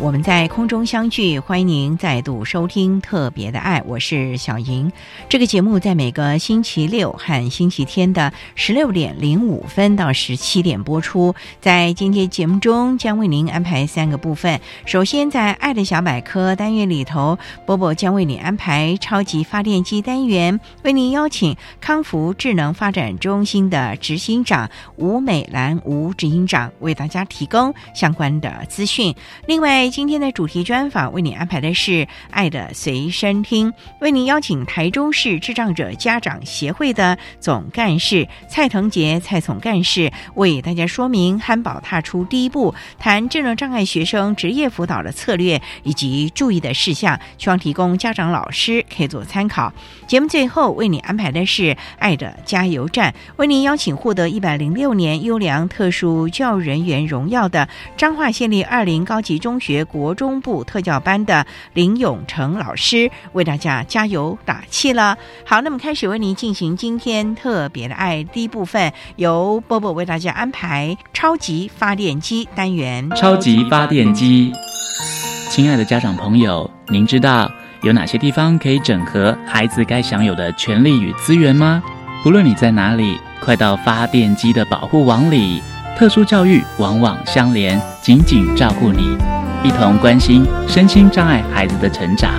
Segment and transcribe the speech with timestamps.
[0.00, 4.92] 我们在空中相聚，欢迎您再度收听《特别的爱》，我是小莹。
[5.28, 11.34] 这个节目在每个星期六和星期天的十六点零五分到十七点播出。
[11.60, 14.60] 在今天节目中，将为您安排三个部分。
[14.84, 29.14] 首先，在“爱的小百科”单元里头，波波将为你安排超级发电机单元，为您邀请康福智能发展中心的执行长吴美兰吴执行长为大家提供相关的资讯。
[29.46, 31.90] 另外，今天的主题专访，为你安排的是
[32.30, 49.72] 《爱的随身听》，为您邀请台中市智障者家长协会的总干事蔡腾杰蔡总干事为大家说明汉堡踏出第一步，谈智能障碍学生职业辅导的策略以及注意的事项，希望提供家长老师可以做参考。
[50.06, 51.62] 节目最后为你安排的是
[51.98, 59.60] 《爱的加油站》，为您邀请获得一百零六年优良特殊教育人员荣耀的彰化县立二林高级中。
[59.66, 65.16] 学国中部特教班的林永成老师为大家加油打气了。
[65.44, 73.08] 好，那么开始为您进行今天特别的爱第一部分，由波波为大家安排超级发电机单元。
[73.10, 74.52] 超级发电机，
[75.50, 77.50] 亲爱的家长朋友，您知道
[77.82, 81.82] 有哪些地方可以整合孩子该享有的权利与资源吗？
[82.22, 85.62] 不论你在哪里，快到发电机的保护网里。
[85.96, 89.16] 特殊教育往往相连，紧紧照顾你。
[89.64, 92.30] 一同关心身心障碍孩子的成长。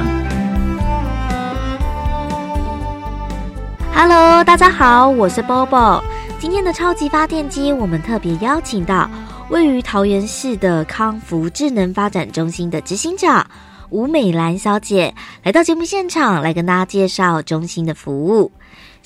[3.96, 6.04] Hello，大家好，我是 Bobo。
[6.38, 9.10] 今天的超级发电机，我们特别邀请到
[9.50, 13.48] 位于桃园市的康福智能发展中心的执行长
[13.90, 18.52] 吴美兰小姐来到节目现场，来跟大家介绍中心的服务。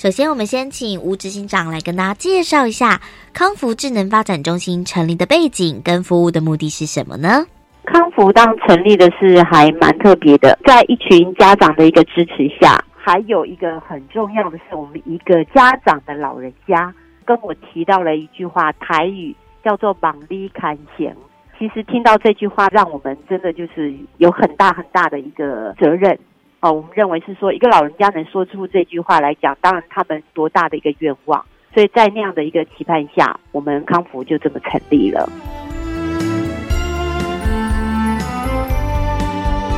[0.01, 3.00] 首先，我们先请吴执行长来跟大家介绍一下
[3.35, 7.45] 康福智能发展中心成立的背景跟服务的目的是什么呢？
[7.85, 16.91] 康福当成立的是还蛮特别的，在一群家长的一个支持下，还有一个很重要的是，我们一个家长的老人家
[17.23, 21.16] 跟我提到了一句话，台语叫做“忙里看闲”。
[21.59, 26.17] 其实听到这句话，让我们真的就是有很大很大的一个责任
[26.61, 26.72] 哦。
[26.72, 35.29] 我们认为是说，一个老人家能说出这句话来讲，当然他们多大的一个愿望，所以在那样的一个期盼下，我们康福就这么成立了。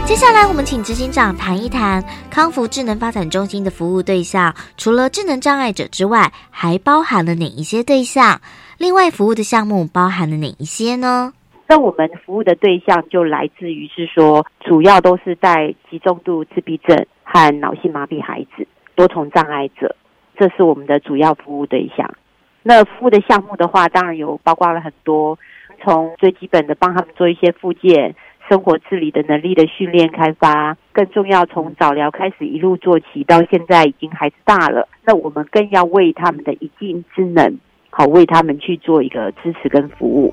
[0.06, 8.40] 接下来，我们请执行长谈一谈康福智能发展中心的服务对象，除了智能障碍者之外，还包含了哪一些对象？
[8.78, 11.34] 另外，服务的项目包含了哪一些呢？
[11.74, 19.96] 那我们服务的对象就来自于是说，主要都是在集中度自闭症和脑性麻痹孩子、多重障碍者，
[20.38, 22.14] 这是我们的主要服务对象。
[22.62, 25.40] 那服务的项目的话，当然有包括了很多，
[25.84, 28.14] 从最基本的帮他们做一些复健。
[28.48, 31.44] 生活自理的能力的训练开发，更重要。
[31.48, 37.58] 从早疗开始一路做起，到现在已经孩子大了，那我们更要为他们的一技之能，
[37.90, 40.32] 好为他们去做一个支持跟服务。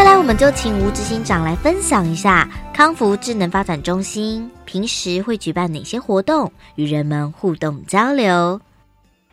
[0.00, 8.58] 再来，我们就请吴执行长来分享一下康福智能发展中心平时会举办哪些活动，与人们互动交流。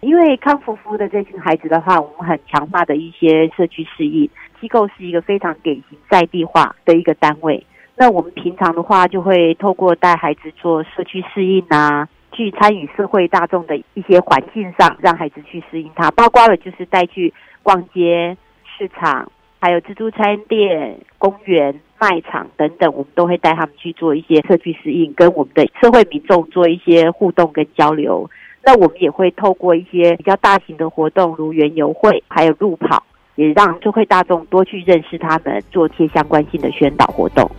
[0.02, 4.30] 因为康复服务的这群孩子的话，我们很强化的一些社区适应
[4.60, 7.66] 机构是一个非常典型在地化的一个单位。
[7.96, 17.34] 那我们平常的话，就会透过带孩子做社区适应啊，去参与社会大众的一些环境上，让孩子去适应它，包括了就是带去
[17.64, 18.36] 逛街、
[18.78, 28.30] 市场，还有自助餐店、公园、卖场等等，我们都会带他们去做一些社区适应，跟我们的社会民众做一些互动跟交流。
[28.64, 33.02] 那我们也会透过一些比较大型的活动，如园游会，还有路跑，
[33.36, 37.50] 也让社会大众多去认识他们，做一些相关性的宣导活动。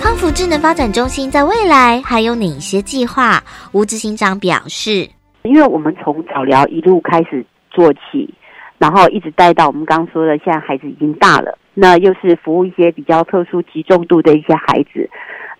[0.00, 3.42] 康复智能发展中心在未来还有哪些计划？
[3.72, 5.08] 吴执行长表示，
[5.42, 8.32] 因为我们从早疗一路开始做起，
[8.78, 15.08] 然后一直带到我们刚刚说的，现在孩子已经大了，那又是服务一些比较特殊集中度的一些孩子。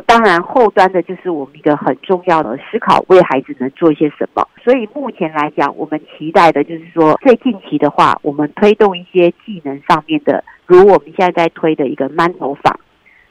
[0.06, 4.46] 当然，后端的就是我们一个很重要的思考，为孩子能做些什么。
[4.64, 12.80] 所以目前来讲，我们期待的就是说，最近期的话，我们推动一些技能上面的，如我们现在在推的一个馒头坊，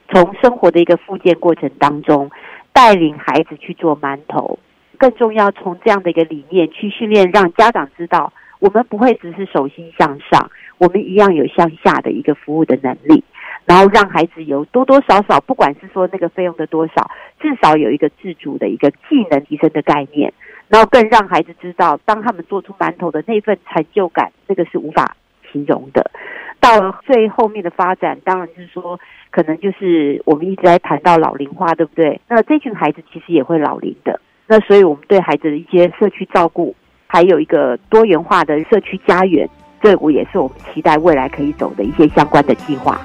[0.08, 2.30] 从生活的一个复健过程当中，
[2.72, 4.58] 带领孩子去做馒头。
[5.02, 13.24] 更重要，从这样的一个理念去训练，让家长知道，我们不会只是手心向上，我们一样有向下的一个服务的能力。
[13.66, 17.10] 然后让孩子有多多少少，不管是说那个费用的多少，
[17.40, 20.32] 至少有一个自主的一个技能提升的概念，
[20.68, 25.16] 然后更让孩子知道，当他们做出馒头的那份成就感，这个是无法
[25.50, 26.12] 形容的。
[26.60, 29.00] 到了最后面的发展，当然是说，
[29.30, 32.20] 可能就是我们一直在谈到老龄化，对不对？
[32.28, 34.20] 那这群孩子其实也会老龄的，
[34.52, 36.76] 那所以我们对孩子的一些社区照顾，
[37.06, 39.48] 还有一个多元化的社区家园，
[39.80, 43.00] 这我也是我们期待未来可以走的一些相关的计划。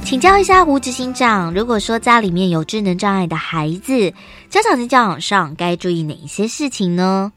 [0.00, 4.10] 请教一下吴执行长，如果说家里面有智能障碍的孩子，
[4.48, 7.30] 家长在教养上该注意哪一些事情呢？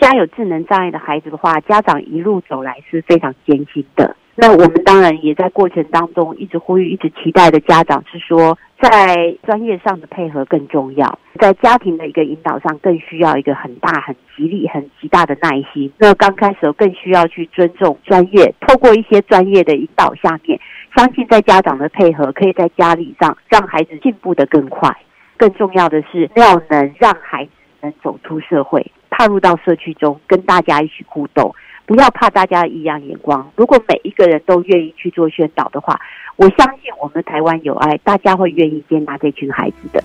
[0.00, 4.16] 家有智能障碍的孩子的话，家长一路走来是非常艰辛的。
[4.34, 15.92] 那我们当然也在过程当中一直呼吁、一直期待的家长是说，在专业上的配合更重要，在家庭的一个引导上更需要一个很大、很极力、很极大的耐心。
[15.98, 20.58] 那刚开始更需要去尊重专业，透过一些专业的引导下面。
[20.96, 24.90] 相信在家长的配合，可以在家里上让孩子进步的更快。
[25.36, 27.50] 更重要的是，要能让孩子
[27.80, 31.54] 能走出社会，踏入到社区中，跟大家一起互动。
[31.84, 33.50] 不要怕大家异样眼光。
[33.56, 36.00] 如果每一个人都愿意去做宣导的话，
[36.36, 40.02] 我相信我们台湾有爱，大家会愿意接纳这群孩子的。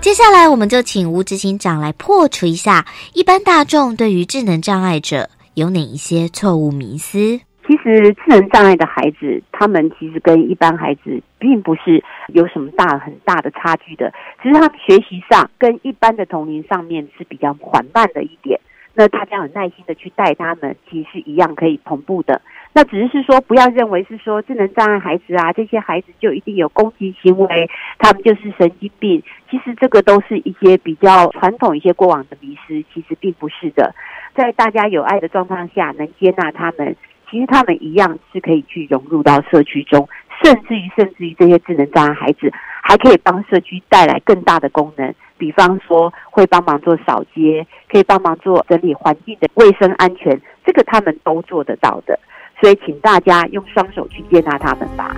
[0.00, 5.28] 接下来，我们就请吴执行长来破除一下一般大众对于智能障碍者。
[5.54, 7.38] 有哪一些错误迷思？
[7.72, 18.60] 其实智能障碍的孩子，他们其实跟一般孩子并不是有什么大很大的差距的，只是他们学习上跟一般的同龄上面是比较缓慢的一点。
[18.92, 22.42] 那大家很耐心的去带他们，其实一样可以同步的。
[22.74, 29.22] 那只是说，不要认为是说智能障碍孩子啊，这些孩子就一定有攻击行为，他们就是神经病。
[29.50, 33.94] 其实这个都是一些比较传统一些过往的迷思，其实并不是的。
[34.34, 36.94] 在大家有爱的状况下，能接纳他们，
[37.32, 40.06] 其实他们一样是可以去融入到社区中，
[40.44, 42.52] 甚至于甚至于这些智能障碍孩子
[42.82, 52.20] 还可以帮社区带来更大的功能，比方说会帮忙做扫街，可以帮忙做整理环境的卫生安全，这个他们都做得到的。
[52.60, 55.16] 所以，请大家用双手去接纳他们吧。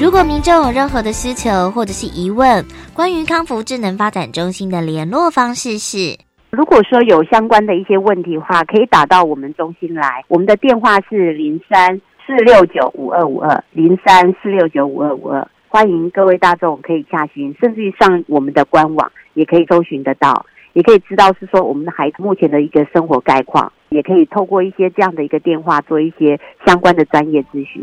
[0.00, 6.18] 如果民众有任何的需求或者是疑问，关于康福智能发展中心的联络方式是。
[6.54, 10.24] 如果说有相关的一些问题的话，可以打到我们中心来。
[10.28, 27.82] 我们的电话是零三四六九五二五二零三四六九五二五二，欢迎各位大众可以洽询，甚至于上我们的官网也可以搜寻得到，也可以知道是说我们的孩子目前的一个生活概况，也可以透过一些这样的一个电话做一些相关的专业咨询。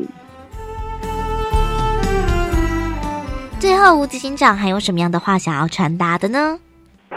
[3.60, 6.60] 最后，吴执行长还有什么样的话想要传达的呢？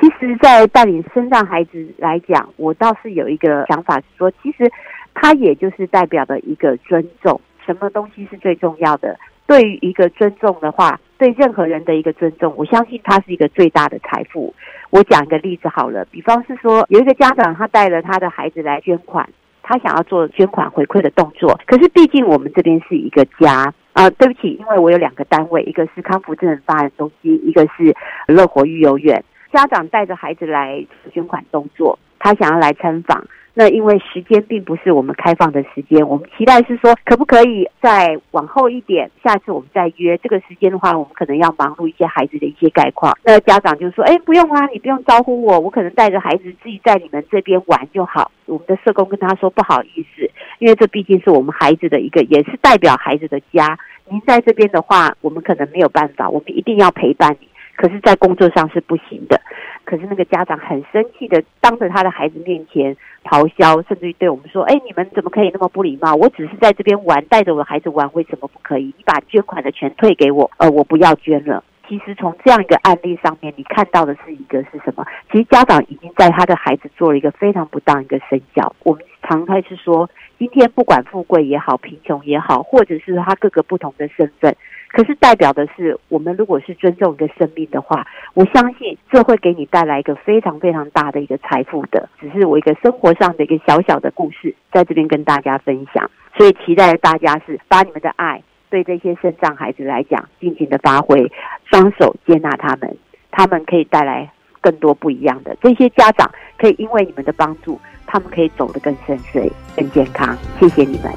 [0.01, 4.71] 其实，在带领身障孩子来讲，我倒是有一个想法，是说，其实
[5.15, 7.41] 他也就是代表的一个尊重。
[7.65, 9.19] 什么东西是最重要的？
[9.47, 14.53] 对于一个尊重的话，对任何人的一个尊重，我相信它是一个最大的财富。
[14.91, 19.29] 我讲一个例子好了，比方是说，有一个家长他带了他的孩子来捐款，
[19.63, 27.95] 他想要做捐款回馈的动作，可是毕竟我们这边是一个家啊，对不起，因为我有两个单位，一个是康福智能发展中心，一个是
[28.27, 29.23] 乐活育幼院。
[29.55, 33.25] 家长带着孩子来捐款动作，他想要来参访。
[33.57, 39.09] 那因为时间并不是我们开放的时间，我们期待是说，可不可以再往后一点？
[39.23, 43.17] 下次我们再约这个时间的话，我们可能要忙碌一些孩子的一些概况。
[43.23, 53.79] 那家长就说：“哎，不用啦，你不用招呼我，我可能带着孩子自己在你们这边玩就好。”我们的社工跟他说：“不好意思，因为这毕竟是我们孩子的一个，也是代表孩子的家。
[54.11, 57.47] 您在这边的话，我们可能没有办法，我们一定要陪伴你。
[57.77, 59.41] 可是，在工作上是不行的。
[59.85, 66.15] 可是那个家长很生气的，当着他的孩子面前。”咆哮，甚至于对我们说：“哎，你们怎么可以那么不礼貌？
[66.15, 68.93] 我只是在这边玩，带着我的孩子玩，为什么不可以？
[68.99, 75.05] 你把捐款的钱退给我，呃，我不要捐了。”其实从这样一个案例上面，你看到的是一个是什么？
[75.31, 78.75] 其实家长已经在他的孩子做了一个非常不当一个身教。
[78.83, 84.57] 我们常态是说，今天不管富贵也好，贫穷也好，或者是他各个不同的身份。
[84.89, 92.09] 可是代表的是，我们如果是尊重一个生命的话，我相信这会给你带来一个非常非常大的一个财富的。
[92.21, 96.09] 只是我一个生活上的一个小小的故事，在这边跟大家分享。
[96.37, 101.31] 所以期待大家是把你们的爱对这些身障孩子来讲，尽情的发挥，
[101.71, 102.97] 双手接纳他们，
[103.31, 104.31] 他们可以带来
[104.61, 105.57] 更多不一样的。
[105.61, 110.37] 这些家长可以因为你们的帮助，他们可以走得更顺遂、更健康。
[110.59, 111.13] 谢谢你们。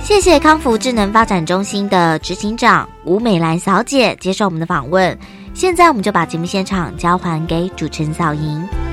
[0.00, 5.16] 谢谢康福智能发展中心的执行长吴美兰小姐接受我们的访问。
[5.52, 8.87] 现在我们就把节目现场交还给主持人小莹。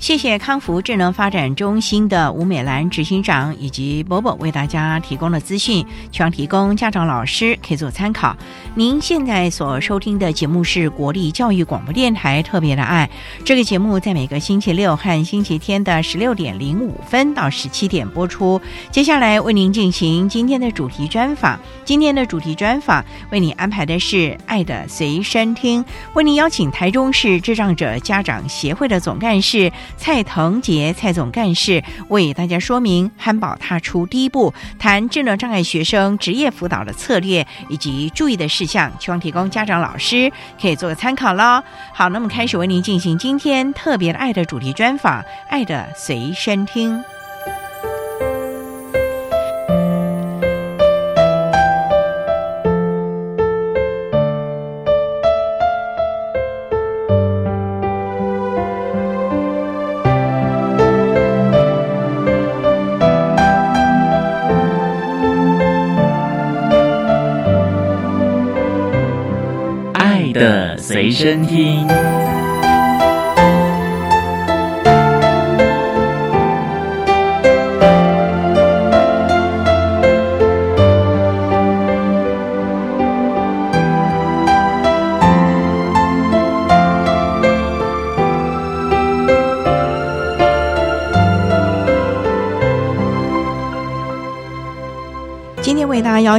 [0.00, 8.36] 谢谢康福智能发展中心的吴美兰执行长以及伯伯为大家提供的资讯，希望提供家长、老师可以做参考。
[8.76, 13.10] 您现在所收听的节目是国立教育广播电台特别的爱，
[13.44, 18.60] 这个节目在每个星期六和星期天的十六点零五分到十七点播出。
[18.92, 29.70] 接下来为您进行今天的主题专访，今天的主题专访为你安排的是爱的随身听，为您邀请台中市智障者家长协会的总干事。
[29.96, 40.30] 蔡腾杰蔡总干事为大家说明汉堡踏出第一步，谈智能障碍学生职业辅导的策略以及注意的事项，希望提供家长老师
[40.60, 41.62] 可以做个参考喽。
[41.92, 47.02] 好，那么开始为您进行今天特别的爱的主题专访，爱的随身听。
[71.18, 72.07] 身听。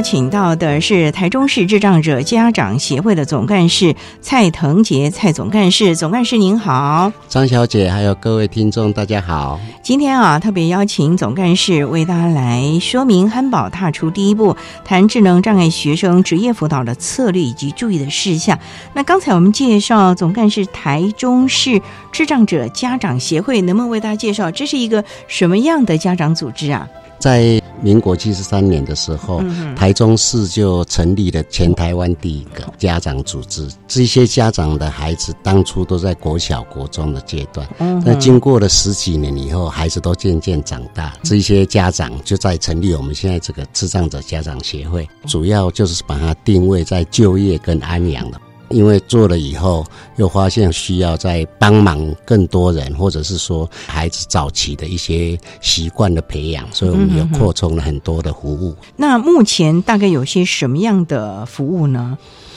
[0.00, 9.60] 请到的是台中市智障者家长协会的总干事蔡腾杰，蔡总干事，总干事您好，张小姐，还有各位听众，大家好。
[9.82, 18.58] 今天啊，特别邀请总干事为大家来说明憨宝踏出第一步，谈智能障碍学生职业辅导的策略以及注意的事项。
[18.94, 21.80] 那刚才我们介绍总干事台中市
[22.12, 26.88] 智障者家长协会，能不能为大家介绍这是一个什么样的家长组织啊？
[27.18, 29.42] 在民国七十三年的时候，
[29.76, 33.68] 台中市就成立了全台湾第一个家长组织。
[33.88, 37.68] 这些家长的孩子当初都在国小、国中的阶段，
[38.04, 41.14] 那经过了十几年以后，孩子都渐渐长大。
[41.22, 48.40] 这些家长就在成立我们现在这个智障者家长协会，主要就是把它定位在就业跟安养的。
[48.70, 49.84] 因为做了以后，
[50.16, 58.74] 又发现需要再帮忙更多人，或者是说孩子早期的一些习惯的培养，所以我们有扩充了很多的服务。
[58.96, 62.16] 那目前大概有些什么样的服务呢？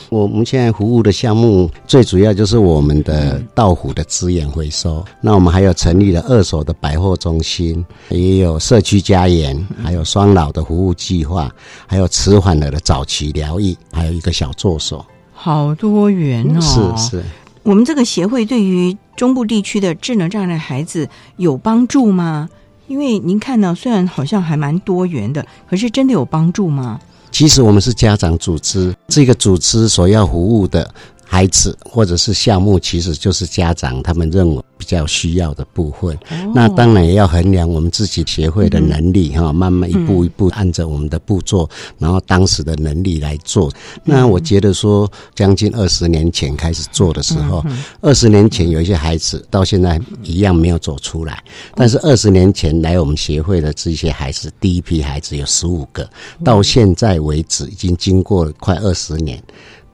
[0.10, 5.03] 我们现在服务的项目最主要就是我们的稻谷的资源回收。
[5.20, 11.51] 那我们还有成立了二手的百货中心，也有社区家园，还有双老的服务计划，
[11.88, 15.03] 还有迟缓了的早期疗愈，还有一个小作所。
[15.43, 16.95] 好多元哦！
[16.95, 17.23] 是是，
[17.63, 22.47] 我们这个协会对于中部地区的智能障碍孩子有帮助吗？
[22.88, 26.97] 因为您看到，虽然好像还蛮多元的，可是真的有帮助吗？
[27.29, 30.89] 其实我们是家长组织，这个组织所要服务的
[31.25, 36.17] 孩子或者是项目，其实就是家长他们认为比较需要的部分。
[36.53, 43.71] 那当然也要衡量我们自己协会的能力哈，慢慢一步一步按照我们的步骤，然后当时的能力来做。
[44.03, 47.63] 那我觉得说，将近二十年前开始做的时候，
[48.01, 51.41] 二十年前有一些孩子到现在一样没有走出来，
[51.75, 56.05] 但是二十年前来我们协会的这些孩子，第一批孩子有十五个，
[56.43, 59.41] 到现在为止已经经过快二十年。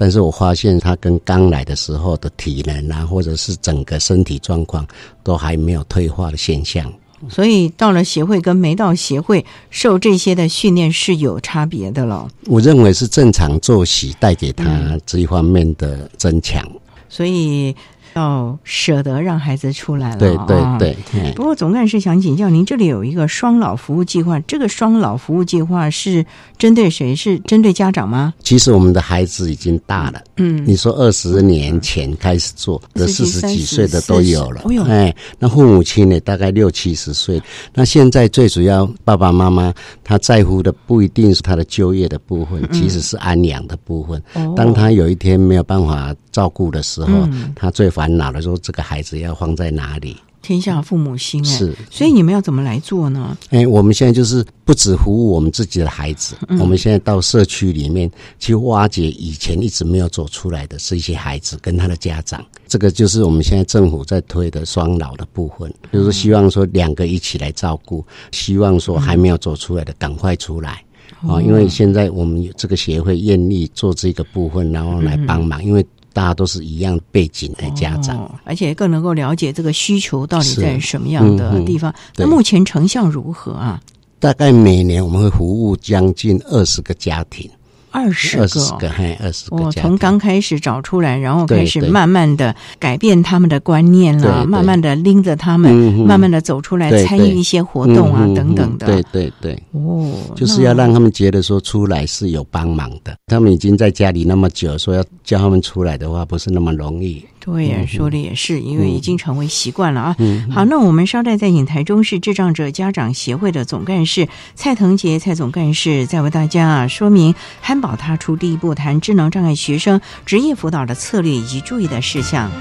[0.02, 4.88] 但是我发现他跟刚来的时候的体能啊，或者是整个身体状况，
[5.24, 6.90] 都还没有退化的现象。
[7.28, 12.26] 所以到了协会跟没到协会，受这些的训练是有差别的了。
[12.46, 16.66] 我认为是正常作息带给他这一方面的增强。
[17.10, 17.76] 所以。
[18.16, 20.36] 要舍得让孩子出来了，对
[20.78, 21.32] 对对。
[21.34, 26.26] 不过总干事想请教您，这里有一个双老服务计划，这个双老服务计划是
[26.58, 27.16] 针对谁？
[27.16, 28.34] 是针对家长吗？
[28.42, 37.40] 其实我们的孩子已经大了，嗯，你说二十年前开始做的四十几岁的都有了，哎，那父母亲呢，大概六七十岁。
[37.74, 39.72] 那现在最主要爸爸妈妈
[40.04, 44.22] 他在乎的不一定是他的就业的部分，其实是安养的部分。
[44.56, 47.08] 当他有一天没有办法照顾的时候，
[47.56, 47.90] 他最。
[48.00, 50.16] 烦恼的时候，这个孩子要放在哪里？
[50.42, 53.38] 天下父母心哎，是，所以你们要怎么来做呢？
[53.50, 62.42] 哎，我们现在就是不止服务我们自己的孩子，我们现在到社区里面去挖掘以前一直没有走出来的这些孩子跟他的家长。
[62.70, 70.82] 这个就是我们现在政府在推的双老的部分，就是希望说两个一起来照顾，希望说还没有走出来的赶快出来
[71.28, 71.42] 啊！
[71.42, 75.86] 因为现在我们这个协会愿意做这个部分，然后来帮忙，因为。
[76.14, 81.94] 大家都是一样背景的家长，而且更能够了解这个需求到底在什么样的地方。
[82.16, 83.80] 那目前成效如何啊？
[84.20, 87.50] 大概每年我们会服务将近二十个家庭。
[87.92, 89.58] 二十个，二十个，还二十个。
[89.58, 95.74] 我从刚开始找出来，然后开始慢慢的改变他们的观念了，慢慢的拎着他们，
[96.06, 98.86] 慢慢的走出来，参与一些活动啊，等等的。
[98.86, 103.16] 对对对，哦，就是要让他们觉得说出来是有帮忙的。
[103.28, 107.26] 他们已经在家里那么久，说要叫他们出来的话，不是那么容易。
[107.40, 110.16] 对，说的也是，因为已经成为习惯了啊。
[110.52, 122.52] 好，那我们稍待在引台中市智障者家长协会的总干事蔡腾杰蔡总干事，再为大家啊说明汉堡踏出第一步，谈智能障碍学生职业辅导的策略以及注意的事项。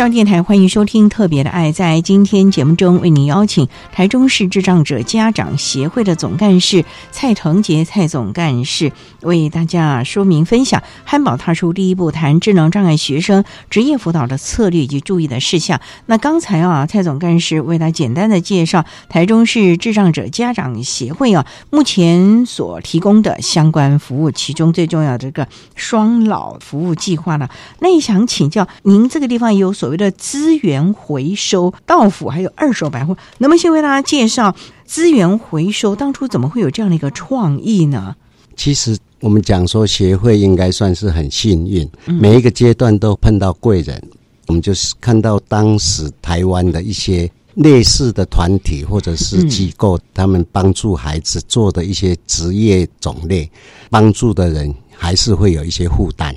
[0.00, 1.68] 上电台欢迎收听《特别的爱》。
[1.74, 15.78] 在今天节目中，为您邀请台中市智障者家长协会的总干事蔡腾杰蔡总干事为大家说明分享汉堡踏出第一步，谈智能障碍学生职业辅导的策略以及注意的事项。
[16.06, 27.46] 那刚才啊，蔡总干事为他简单的介绍台中市智障者家长协会啊目前所提供的相关服务，其中最重要的这个双老服务计划呢。
[27.80, 29.74] 那也想请教您，这个地方有。
[29.80, 35.94] 所谓的资源回收、到府还有二手百货，能不能先为大家介绍资源回收？
[35.94, 38.16] 当初怎么会有这样的一个创意呢？
[38.56, 44.02] 其实我们讲说，协会应该算是很幸运，每一个阶段都碰到贵人。
[44.46, 53.48] 我们就是看到当时台湾的一些类似的团体或者是机构，他们帮助孩子做的一些职业种类，
[53.88, 56.34] 帮助的人还是会有一些负担。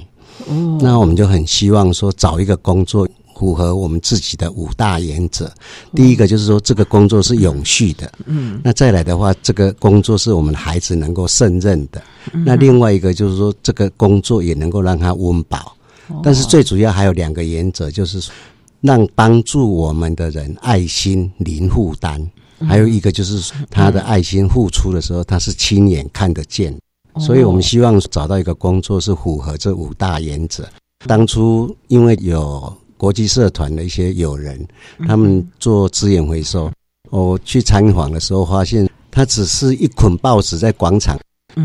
[0.47, 3.07] 哦，那我们就很希望说找一个工作。
[3.35, 5.51] 符合我们自己的五大原则，
[5.93, 12.01] 第一个就是说这个工作是永续的，嗯，那再来的话，这个工作是我们孩子能够胜任的，
[12.45, 15.75] 那另外一个就是说这个工作也能够让他温饱，
[16.23, 18.29] 但是最主要还有两个原则，就是
[18.81, 22.25] 让帮助我们的人爱心零负担，
[22.67, 26.73] 还有一个就是他的爱心付出的时候，他是亲眼看得见，
[27.19, 30.65] 所以我们希望找到一个工作是符合这五大原则。
[31.05, 32.71] 当初因为有。
[33.03, 34.65] 国际社团的一些友人，
[35.05, 36.71] 他们做资源回收。
[37.09, 41.19] 我去参访的时候，发现他只是一捆报纸在广场，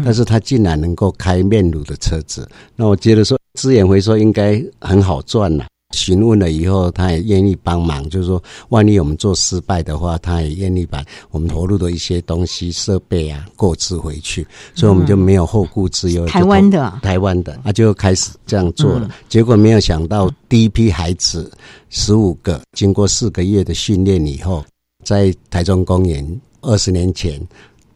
[0.05, 2.45] 但是他竟然能够开面乳的车子。
[2.75, 5.65] 那我觉得说，资源回收应该很好赚呐。
[5.95, 8.07] 询问了以后，他也愿意帮忙。
[8.11, 14.47] 就是说，万一我们做失败的话，他也愿意把我们投入的一些东西、设备啊购置回去。
[14.75, 16.27] 所以我们就没有后顾之忧。
[16.27, 19.11] 台湾的，台湾的，他就开始这样做了。
[19.31, 21.51] 结果没有想到，第一批孩子
[21.89, 24.63] 十五个，经过四个月的训练以后，
[25.05, 27.41] 在台中公园二十年前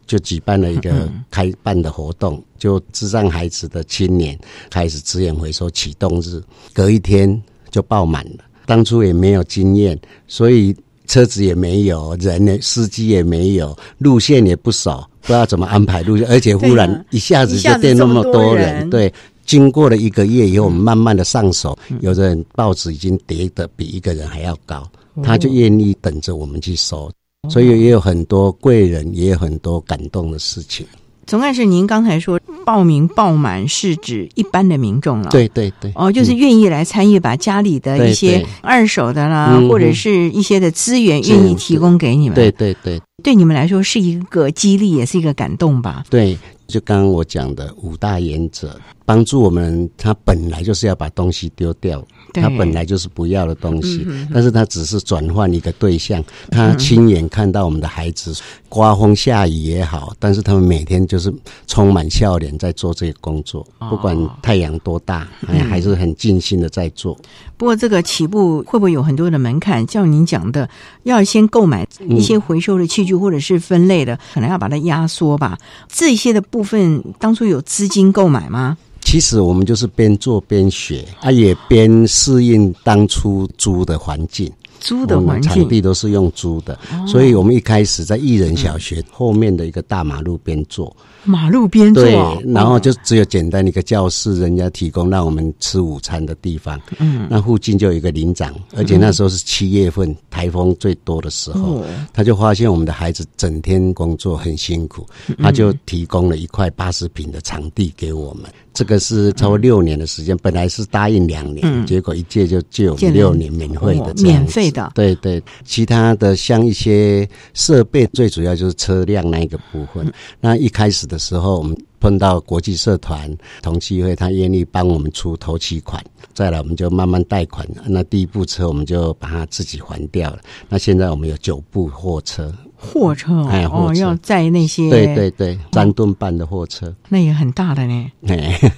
[0.07, 4.39] 就举办了一个开办的活动，就智障孩子的青年
[4.71, 7.41] 开始资源回收启动日，隔一天。
[7.73, 8.45] 就爆满了。
[8.65, 10.73] 当初也没有经验，所以
[11.09, 16.25] 车子也没有，人呢，司机也没有，路线也不熟，不知道怎么安排路线。
[16.29, 18.89] 而且忽然一下子就变那么多人。
[18.89, 19.13] 对，
[19.45, 24.89] 经过了一个月以后，我们慢慢的上手，有的人报纸已经叠的比一个人还要高，
[25.25, 27.11] 他就愿意等着我们去收。
[27.51, 30.87] 所以也有很多贵人，也有很多感动的事情。
[31.27, 46.05] 总干事，您刚才说报名爆满是指一般的民众了，对对对，哦，就是愿意来参与，把家里的一些二手的啦，或者是一些的资源愿意提供给你们，对对对，对你们来说是一个激励，也是一个感动吧？
[46.11, 52.05] 对，就刚刚我讲的五大原则，帮助我们，他本来就是要把东西丢掉。
[52.33, 56.23] 他本来就是不要的东西，但是他只是转换一个对象。
[56.51, 58.35] 他亲眼看到我们的孩子
[58.69, 61.33] 刮风下雨也好，但是他们每天就是
[61.67, 67.19] 充满笑脸在做这个工作，不管太阳多大，哎，还是很尽心的在做。
[67.57, 69.87] 不过这个起步会不会有很多的门槛？
[69.89, 70.69] 像您讲的，
[71.05, 75.59] 要先购买一些回收的器具或者是分类的，可能要把它压缩吧。
[75.89, 78.77] 这些的部分当初有资金购买吗？
[79.03, 84.51] 其实我们就是边做边学，啊，也边适应当初租的环境。
[84.81, 90.97] 租的环境，场地都是用租的，所以我们一开始在艺人小学后面的一个大马路边做。
[91.25, 96.81] 马路边做，对，然后就只有简单的一个教室，人家提供让我们吃午餐的地方。
[96.99, 105.07] 嗯，那附近就有一个林长，而且那时候是七月份，台风最多的时候，他就发现我们的孩子整天工作很辛苦，
[105.39, 108.51] 他就提供了一块八十平的场地给我们。
[108.75, 114.91] 这个是超过六年的时间，本来是答应两年，结果一借就借我们六年免费的，免费的。
[114.95, 120.11] 对对，其他的像一些设备，最主要就是车辆那一个部分。
[120.41, 127.69] 那一开始的时候，我们碰到国际社团同期会，他愿意帮我们出头期款，再来我们就慢慢贷款。
[127.87, 130.39] 那第一部车我们就把它自己还掉了。
[130.71, 132.51] 那现在我们有九部货车。
[132.85, 133.33] 货车
[133.71, 138.11] 哦，要载那些对对对，三吨半的货车，那也很大的呢。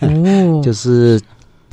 [0.03, 1.19] 哦， 就是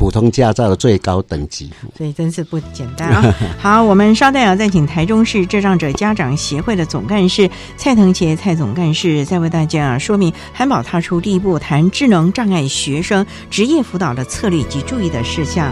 [0.02, 3.36] 普通驾照的最高等级，所以真是不简单啊。
[3.62, 15.72] 好，我们稍待啊，再请台中市智障者家长协会的总干事蔡腾杰蔡总干事，再为大家说明韩宝踏出第一步，谈智能障碍学生职业辅导的策略及注意的事项。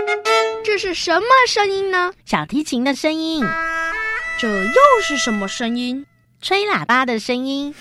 [0.71, 2.13] 这是什么声音呢？
[2.23, 3.43] 小提琴的声音。
[4.39, 6.05] 这又是什么声音？
[6.41, 7.75] 吹喇叭的声音。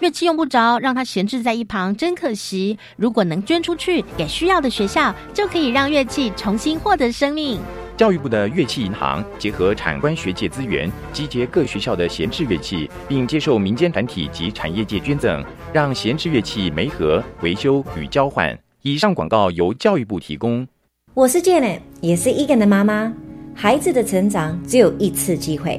[0.00, 2.78] 乐器用不着，让它闲置在一旁，真可惜。
[2.96, 7.60] 如果能捐出去给需要的学校，就可以让乐器重新获得生命。
[7.98, 18.58] 教育部的乐器银行结合产官学界资源，集结各学校的闲置乐器，并接受民间团体及产业界捐赠，让闲置乐器媒合、维修与交换。
[18.80, 20.66] 以上广告由教育部提供。
[21.14, 23.12] 我是 Jane，也是 Egan 的妈妈。
[23.54, 25.78] 孩子的成长只有一次机会，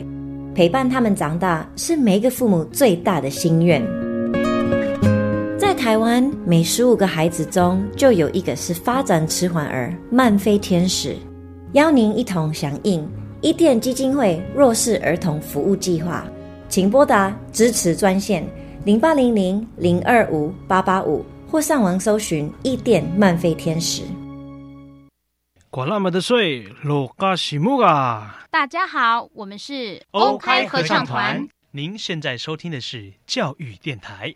[0.53, 3.81] 陪伴他们长大是每一个父母最大的心愿。
[5.57, 11.15] 在台湾，每十五个孩子中就有一个是发展迟缓儿、慢飞天使。
[11.71, 13.03] 邀您一同响应
[13.41, 16.23] 伊甸基金会弱势儿童服务计划，
[16.69, 18.45] 请拨打支持专线
[18.85, 24.03] 零八零零零二五八八五，或上网搜寻伊甸慢飞天使。
[25.73, 28.45] 管那么的水，罗嘎西木啊！
[28.51, 31.47] 大家好，我们是欧开合唱团。
[31.71, 34.36] 您现在收听的是教育电台。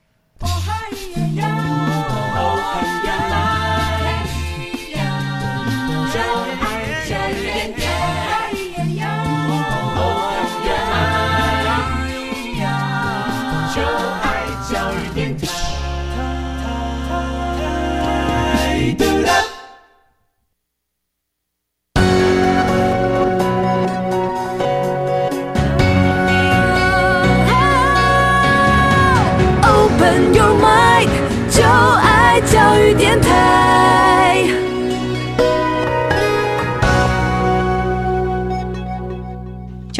[6.12, 6.57] 教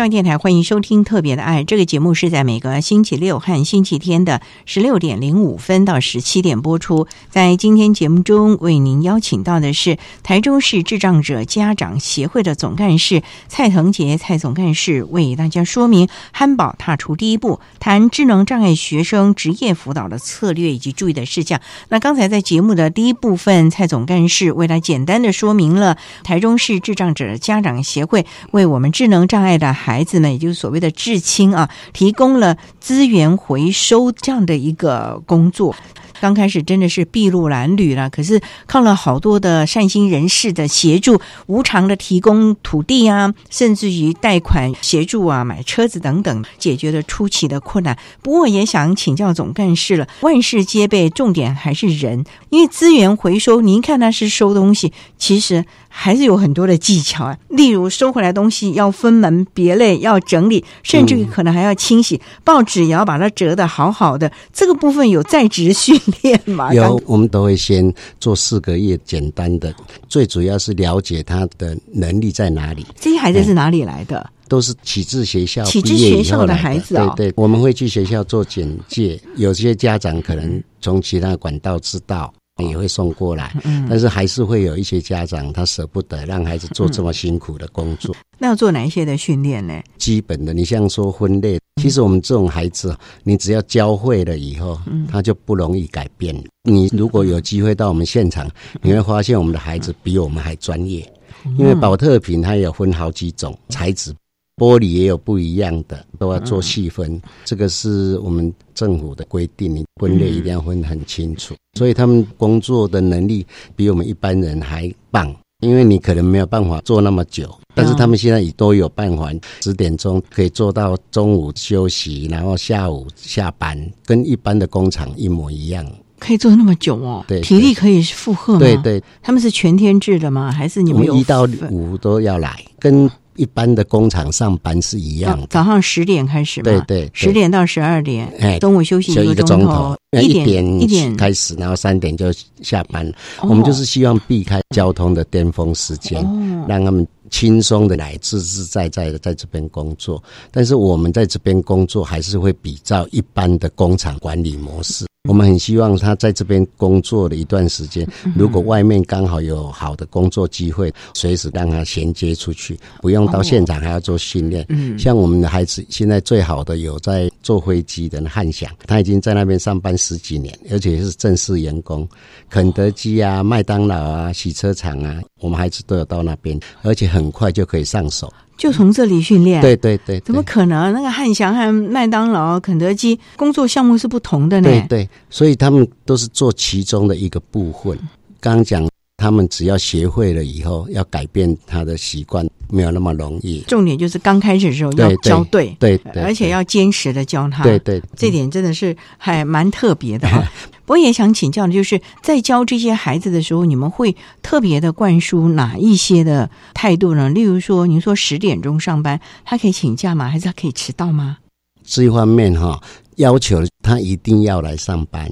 [0.10, 7.08] 电台欢迎收听《特别的爱》这个节目，是在每个星期六和星期天的十六点零五分到十七点播出。
[7.30, 21.60] 在今天节目中，为您邀请到的是台中市智障者家长协会的总干事蔡腾杰蔡总干事，为大家说明憨宝踏出第一步，谈智能障碍学生职业辅导的策略以及注意的事项。
[21.90, 29.74] 那刚才在节目的第一部分，蔡总干事为他简单的说明了台中市智障者家长协会为我们智能障碍的。
[29.74, 35.76] 孩孩子们，也就是所谓的至亲啊，提供了资源回收这样的一个工作。
[36.22, 47.98] 刚开始真的是筚路蓝缕了，可是靠了好多的善心人士的协助，无偿的提供土地啊，甚至于贷款协助啊，买车子等等，解决了初期的困难。
[48.22, 55.66] 不过也想请教总干事了，万事皆备，重点还是人，因为资源回收，您看那是收东西，其实。
[56.00, 64.32] 还是有很多的技巧啊，例如收回来东西要分门别类，要整理，甚至于可能还要清洗报纸，也要把它折得好好的。
[64.54, 66.72] 这个部分有在职训练吗？
[66.72, 69.74] 有，我们都会先做四个月简单的，
[70.08, 72.86] 最主要是了解他的能力在哪里。
[73.00, 74.30] 这些孩子是哪里来的？
[74.48, 77.12] 都是启智学校启智学校的孩子啊。
[77.18, 82.32] 对对，我们会去学校做简介，有些家长可能从其他管道知道。
[82.66, 83.56] 也会送过来，
[83.90, 88.16] 但是还是会有一些家长他舍不得让孩子做这么辛苦的工作。
[88.40, 89.82] 那要做哪一些的训练呢？
[89.98, 96.36] 基本的，你像说分类，其实我们这种孩子，你只要教会了以后，他就不容易改变。
[96.64, 98.50] 你如果有机会到我们现场，
[98.82, 101.12] 你会发现我们的孩子比我们还专业，
[101.58, 104.14] 因为保特瓶它有分好几种材质。
[104.58, 107.22] 玻璃也有不一样的，都要做细分。
[107.46, 111.56] 这个是我们政府的规定，你分类一定要分很清楚。
[111.78, 125.86] 所以他们工作的能力比我们一般人还棒，因为你可能没有办法做那么久，但是他们现在也都有办法，十点钟可以做到中午休息，然后下午下班，跟一般的工厂一模一样。
[126.20, 127.24] 可以做那么久哦？
[127.28, 128.60] 对，体力可以负荷吗？
[128.60, 130.52] 对对，他们是全天制的吗？
[130.52, 132.60] 还是你们一到五都要来？
[132.80, 142.26] 跟一般的工厂上班是一样的，早上十点开始，对对，十点到十二点，哎，中午休息一个钟头，一点一点开始，然后三点就
[142.62, 143.10] 下班。
[143.42, 146.22] 我们就是希望避开交通的巅峰时间，
[146.68, 150.22] 让他们轻松的来，自自在在的在这边工作。
[150.52, 155.06] 但是我们在这边工作，还是会比照一般的工厂管理模式。
[155.28, 164.66] 我们很希望他在这边工作的一段时间，如果外面刚好有好的工作机会，随时让他衔接出去，不用到现场还要做训练。
[164.70, 172.08] 嗯，像我们的孩子现在最好的有在坐飞机的汉翔，他已经在那边上班十几年，而且是正式员工。
[172.50, 178.32] 肯德基啊、麦当劳啊、洗车场啊，我们孩子都有到那边，而且很快就可以上手。
[178.58, 180.92] 就从这里训练，对对对，怎么可能？
[180.92, 184.68] 那个汉翔和麦当劳、肯德基工作项目是不同的呢。
[184.68, 187.96] 对对，所以他们都是做其中的一个部分。
[188.40, 193.62] 刚刚讲，他们只要学会了以后，要改变他的习惯，没有那么容易。
[193.68, 197.64] 重点就是刚开始的时候要教对，对，而且要坚持的教他。
[197.64, 200.28] 对对，这点真的是还蛮特别的。
[200.86, 207.28] 我也想请教的，就是在教这些孩子的时候，你们会特别的灌输哪一些的态度呢？
[207.28, 210.30] 例如说，您说十点钟上班，他可以请假吗？
[210.30, 211.40] 还是他可以迟到吗？
[211.84, 212.80] 这一方面哈，
[213.16, 215.28] 要求他一定要来上班，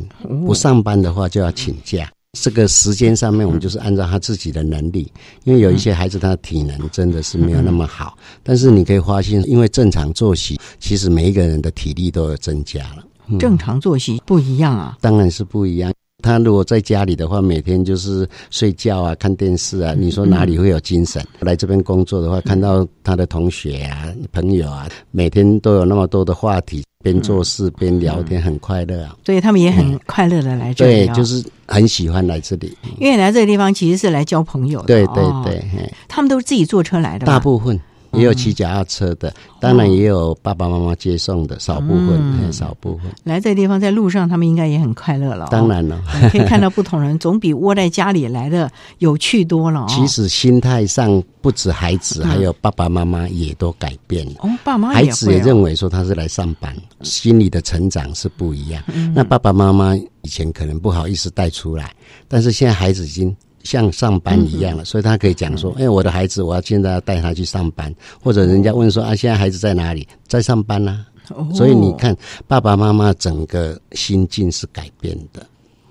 [0.46, 2.10] 不上班的话就要请假。
[2.36, 5.12] 这个时间上面，我们就是按照他自己的能力，
[5.46, 13.04] 因为有一些孩子他的体能真的是没有那么好，但是你可以发现，因为正常作息，其实每一个人的体力都有增加了。
[13.40, 15.92] 正常作息不一样啊，当然是不一样。
[16.24, 21.24] 他如果在家里的话，每天就是睡觉啊、看电视啊，你说哪里会有精神？
[21.40, 29.16] 来这边工作的话，看到他的同学啊、朋友啊，每天都有那么多的话题，边做事边聊天，很快乐啊。
[29.24, 32.76] 所以他们也很快乐的来这里，对，就是很喜欢来这里。
[33.00, 35.94] 因为来这个地方其实是来交朋友的，对对对。
[36.08, 37.80] 他们都是自己坐车来的，大部分。
[38.18, 43.12] 也有骑脚踏车的，当然也有爸爸妈妈接送的，少部分，很少部分。
[43.24, 45.48] 来这个地方，在路上他们应该也很快乐了。
[45.52, 46.02] 当然了，
[46.32, 49.86] 可以看到不同人，总比窝在家里来的有趣多了。
[49.88, 54.34] 其实心态上，不止孩子，还有爸爸妈妈也都改变了。
[54.40, 58.84] 哦，爸妈孩子也认为说他是来上班，心理的成长是不一样。
[59.14, 61.94] 那爸爸妈妈以前可能不好意思带出来，
[62.28, 63.36] 但是现在孩子已经。
[63.66, 70.08] 像上班一样了，所以他可以讲说：“哎，我的孩子，我要现在要带他去上班。”或者人家问说：“啊，现在孩子在哪里？
[70.28, 71.06] 在上班呢？”
[71.54, 72.16] 所以你看，
[72.48, 75.44] 爸爸妈妈整个心境是改变的。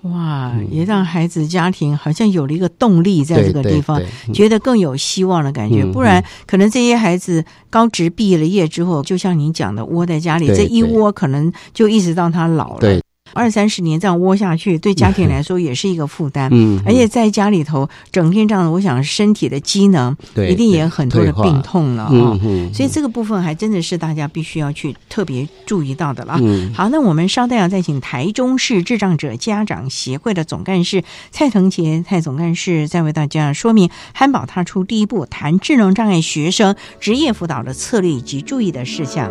[0.02, 4.00] 哇，也让孩子家庭好像有了一个动力，在这个地方
[4.32, 5.84] 觉得更有希望的感觉。
[5.86, 13.00] 不然，可能这些孩子高职毕业了业之后，就像您讲的，窝在家里，这一窝可能就一直到他老了。
[13.34, 16.48] 二三十年这样窝下去，对家庭 来说也是一个负担。
[16.52, 22.38] 嗯，而且在家里头整天这样，我想身体的机能一定也有很多的病痛了啊。
[22.72, 26.38] 所以这个部分还真的是大家必须要去特别注意到的了。
[26.74, 39.30] 好，那我们稍待要再请台中市智障者家长协会的总干事蔡腾杰蔡总干事再为大家说明汉堡踏出第一步，谈智能障碍学生职业辅导的策略以及注意的事项。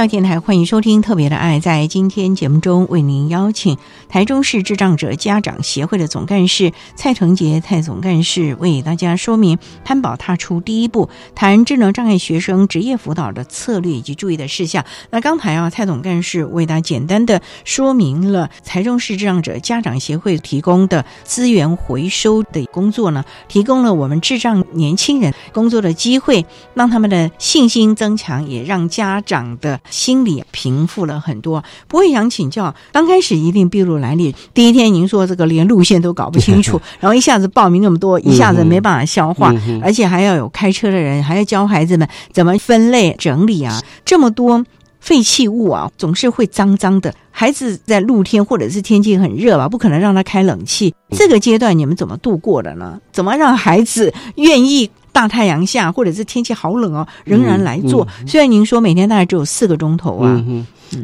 [0.00, 3.76] 校电台欢迎收听特别的爱，在今天节目中为您邀请
[4.08, 14.82] 台中市智障者家长协会的总干事蔡成杰蔡总干事为大家说明摊保踏出第一步，谈智能障碍学生职业辅导的策略以及注意的事项。
[15.10, 29.78] 那刚才啊，蔡总干事为大家简单的说明了台中市智障者家长协会提供的资源回收的工作呢，提供了我们智障年轻人工作的机会，让他们的信心增强，也让家长的。
[29.90, 32.74] 心里平复了很多，不会想请教。
[32.92, 44.64] 刚开始一定筚路蓝缕，第一天您说这个连路线都搞不清楚， 然后一下子报名那么多，一下子没办法消化，而且还要有开车的人，还要教孩子们怎么分类整理啊，这么多
[45.00, 47.14] 废弃物啊，总是会脏脏的。
[47.32, 50.94] 孩子在露天或者是天气很热吧，不可能让他开冷气。
[51.10, 53.00] 这个阶段你们怎么度过的呢？
[53.12, 58.06] 怎么让孩子愿意大太阳下，或者是天气好冷哦，仍然来做？
[58.26, 60.44] 虽然您说每天大概只有四个钟头啊。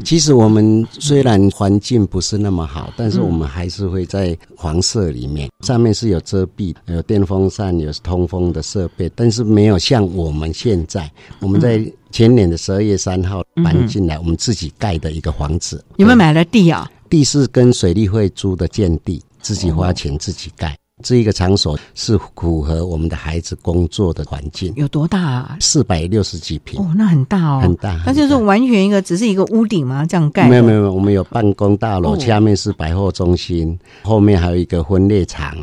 [0.04, 11.80] 其实我们虽然环境不是那么好，但是我们还是会在黄色里面，上面是有遮蔽、有电风扇、有通风的设备，但是没有像我们现在，我们在
[12.10, 15.84] 前年的十二月三号搬进来，我们自己盖的一个房子。
[15.96, 16.90] 你们买了地啊？
[17.08, 20.76] 地是跟水利会租的建地，自己花钱自己盖。
[21.02, 24.72] 这一个场所是符合我们的孩子工作的环境。
[24.76, 25.58] 有多大啊？
[25.60, 26.80] 四百六十几平。
[26.80, 28.00] 哦，那很大哦，很大。
[28.06, 30.06] 那就是完全一个只是一个屋顶吗？
[30.06, 30.48] 这样盖？
[30.48, 35.54] 没有没有没有，我们有办公大楼，下面是百货中心，后面还有一个婚列场。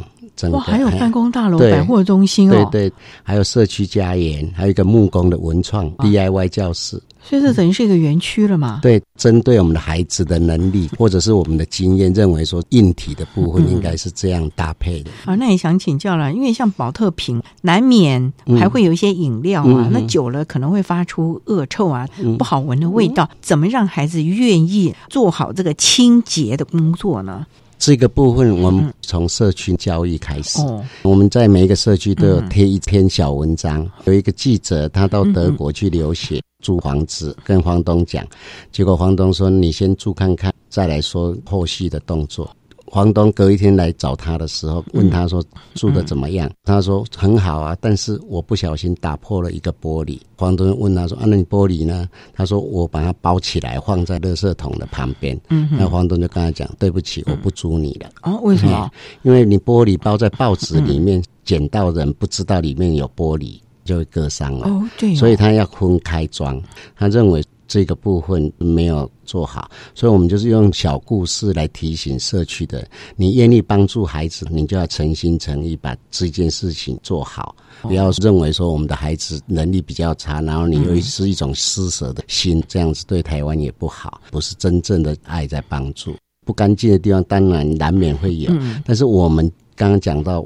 [0.52, 2.70] 哇，还有办公大楼、百货中心哦。
[2.72, 7.02] 对对，还有社区家园，还有一个木工的文创 DIY 教室。
[7.24, 8.80] 所以这等于是一个园区了嘛？
[8.82, 15.11] 对，针对我们的孩子的能力， 或者是我们的经验，认为说硬体的部分应该是这样搭配的。
[15.26, 22.07] 啊，那也想请教了，因为像保特瓶难免还会有一些饮料啊，那久了可能会发出恶臭啊，
[22.38, 23.30] 不好闻的味道。
[23.41, 27.45] 怎么让孩子愿意做好这个清洁的工作呢？
[27.86, 30.62] 这个部分，我们从社区教育开始。
[31.02, 33.86] 我们在每一个社区都有贴一篇小文章。
[34.06, 38.26] 有一个记者，他到德国去留学，租房子，跟房东讲，
[38.72, 42.50] 结果房东说：“你先住看看，再来说后续的动作。”
[42.94, 46.48] 房东隔一天来找他的时候，问他说住的怎么样？
[46.64, 50.20] 他说很好啊，但是我不小心打破了一个玻璃。
[50.38, 58.88] 房东问他说：“啊，那你玻璃呢？”他说：“我把它包起来，放在垃圾桶的旁边。”嗯，那房东就跟他讲：“对不起，我不租你了。”哦，为什么？
[59.24, 64.68] 因为你玻璃包在报纸里面，捡到人不知道里面有玻璃，就会割伤了。
[64.68, 66.62] 哦，对，所以他要分开装。
[66.96, 67.44] 他认为。
[67.74, 86.15] 这个部分没有做好，所以我们就是用小故事来提醒社区的，你愿意帮助孩子，你就要诚心诚意把这件事情做好，不要认为说我们的孩子能力比较差，然后你又是一种施舍的心，这样子对台湾也不好，不是真正的爱在帮助。
[86.45, 88.51] 不干净的地方当然难免会有，
[88.86, 90.45] 但是我们刚刚讲到。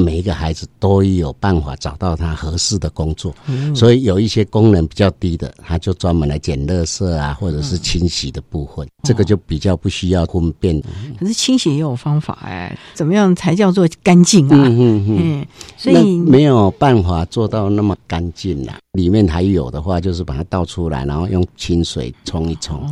[0.00, 3.34] 每一个孩子都有办法找到他合适的工作，
[3.74, 10.82] 所以有一些功能比较低的，他就专门来捡垃圾啊，或者是清洗的部分，这个就比较不需要分辨。
[11.20, 14.56] 可是清洗也有方法哎，怎么样才叫做干净啊？
[14.56, 18.78] 嗯嗯嗯，所以没有办法做到那么干净啦。
[18.92, 22.82] 里面还有的话，就是把它倒出来，然后用清水冲一冲。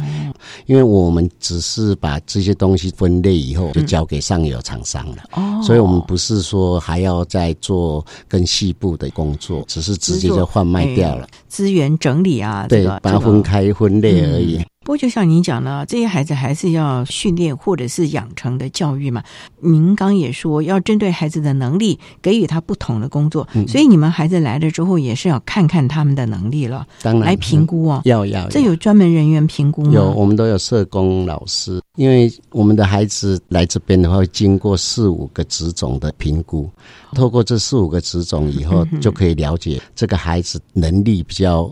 [0.66, 5.24] 因为我们只是把这些东西分类以后，就交给上游厂商了。
[5.32, 11.26] 哦，所以我们不是说还要再做更细部的工作，只是直接就换卖掉了。
[11.47, 14.61] 资源整理啊，对，把它分开分类而已。
[14.82, 19.22] 不过，就像您讲的，这些孩子还是要训练或者是养成的教育嘛。
[19.60, 28.00] 您刚也说，要针对孩子的能力给予他不同的工作，所以你们孩子来了之后，也是要看看他们的能力了，当然来评估哦。
[28.04, 29.92] 要要，这有专门人员评估吗？
[29.92, 36.68] 有，我们都有社工老师，因为我们的孩子来这边的话，会经过四五个职种的评估，
[37.14, 41.70] 透过这四五个职种以后，就可以了解这个孩子能力比较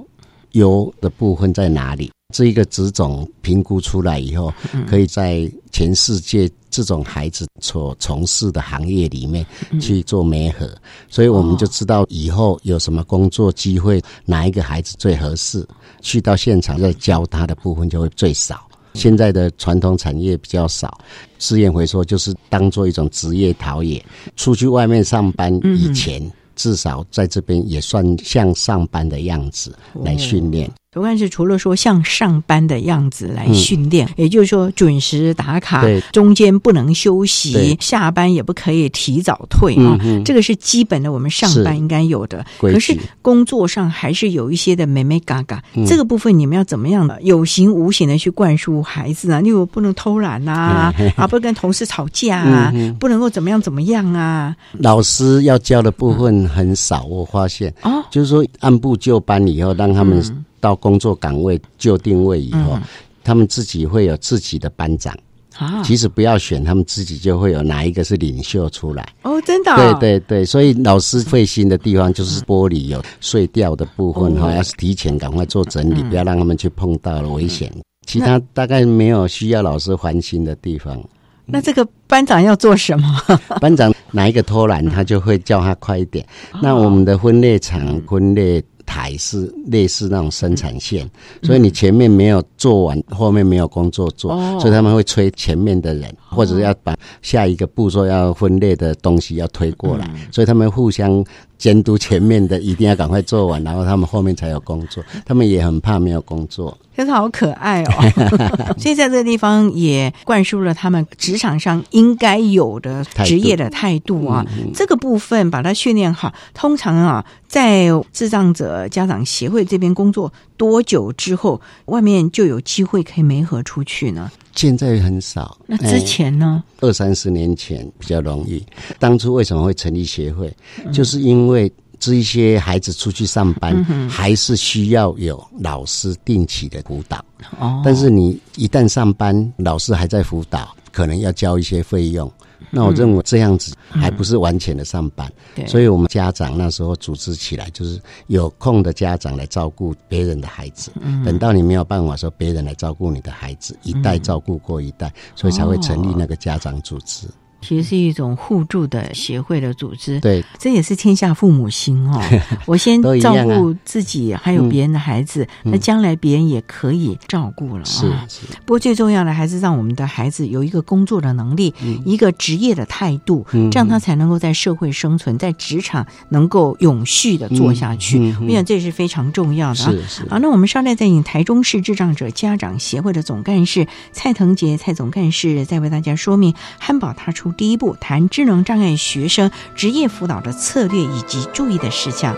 [0.52, 2.10] 优的部分在哪里。
[2.34, 4.52] 这一个职种评估出来以后，
[4.86, 9.44] 可以在全世界这种孩子所从事的行业里面
[9.80, 10.70] 去做媒合，
[11.08, 15.66] 所以我们就知道以后有什么工作机会，哪一个孩子最合适，
[16.02, 18.68] 去到现场再教他的部分就会最少。
[18.92, 20.98] 现在的传统产业比较少，
[21.38, 24.04] 资源回收就是当做一种职业陶冶，
[24.36, 29.74] 出去外面上班以前，至少在这边也算像上班的样子
[30.04, 30.70] 来训练。
[30.90, 39.98] 主要是除了说像上班的样子来训练，也就是说准时打卡，中间不能休息，下班也不可以提早退啊。
[40.24, 42.42] 这个是基本的，我们上班应该有的。
[42.58, 49.40] 可是工作上还是有一些的美美嘎嘎，这个部分你们要怎么样的有形无形的去灌输孩子啊？
[49.40, 54.56] 例如不能偷懒呐，啊，不跟同事吵架啊，不能够怎么样怎么样啊？
[54.78, 60.24] 老师要教的部分很少，我发现啊，就是说按部就班以后让他们。
[60.60, 62.78] 到工作岗位就定位以后，
[63.24, 65.16] 他们自己会有自己的班长
[65.56, 65.82] 啊。
[65.82, 69.74] 其实不要选，他们自己就会有哪一个是领袖出来哦，真的。
[69.76, 77.72] 对对对，所以老师费心的地方就是玻璃有碎掉的部分哈，要是提前赶快做整理，不要让他们去碰到了危险。
[78.06, 80.98] 其他大概没有需要老师烦心的地方。
[81.44, 83.20] 那这个班长要做什么？
[83.60, 86.24] 班长哪一个偷懒，他就会叫他快一点。
[86.62, 88.62] 那我们的分裂场分裂。
[88.88, 91.08] 台是类似那种生产线，
[91.42, 101.22] 所以你前面没有做完，后面没有工作做，所以他们会催前面的人，或者要把下一个步骤要分类的东西要推过来，所以他们互相。
[101.58, 105.04] 监督前面的一定要赶快做完，然后他们后面才有工作。
[105.26, 107.92] 他们也很怕没有工作，真是好可爱哦！
[108.78, 114.46] 所以在这个地方也灌输了他们职场上应该有的职业的态度啊。
[114.72, 124.30] 这个部分把它训练好，通常啊，在智障者家长协会这边工作多久之后，外面就有机会可以媒合出去呢？
[124.58, 125.56] 现在很少。
[125.68, 126.64] 那之前呢？
[126.80, 128.60] 二三十年前比较容易。
[128.98, 130.52] 当初为什么会成立协会？
[130.92, 137.24] 就是因为这一些孩子出去上班，还是需要有老师定期的辅导。
[137.60, 137.80] 哦。
[137.84, 142.28] 但是你一旦上班，老师还在辅导，可能要交一些费用。
[142.70, 145.30] 那我认为这样子还不是完全的上班，
[145.66, 150.90] 所以我们家长那时候组织起来，就是有空的家长来照顾别人的孩子，
[151.24, 157.26] 等到你没有办法说别人来照顾你的孩子，一代照顾过一代，所以才会成立那个家长组织。
[157.60, 162.22] 其实是一种互助的协会的组织，对，这也是天下父母心哦。
[162.66, 167.84] 我先照顾自己，还有别人的孩子，那将来别人也可以照顾了。
[167.84, 168.46] 是是。
[168.64, 178.34] 不过最重要的还是让我们的孩子有一个工作的能力，一个职业的态度，这样他才能够在社会生存，在职场能够永续的做下去。
[178.40, 179.74] 我想这是非常重要的。
[179.74, 180.28] 是是。
[180.28, 187.47] 好，那我们稍待再引台中市智障者家长协会的总干事蔡腾杰蔡总干事，再为大家说明汉堡他出。
[187.52, 192.36] 第一步，谈智能障碍学生职业辅导的策略以及注意的事项。